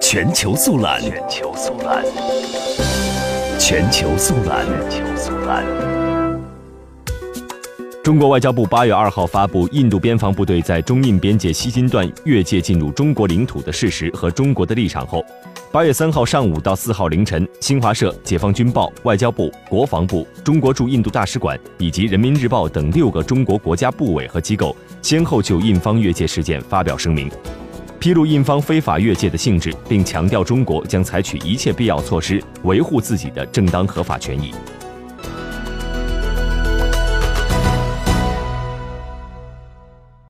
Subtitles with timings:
[0.00, 2.04] 全球速览，全球速览，
[3.58, 5.64] 全球速览，全球速览。
[8.02, 15.24] 中国外交部八月二号发布印度边防部队在中印边界西金段越界进入中国领土的事实和中国的立场后，
[15.70, 27.30] 八月三号上午到四号凌晨，新华社、解放军报、外交部、国防部、中国驻印度大使馆以及人民日报等六个中国国家部委和机构先后就印方越界事件发表声明。
[28.02, 34.52] 披露印方非法越界的性质，并强调中国将采取一切必要措施维护自己的正当合法权益。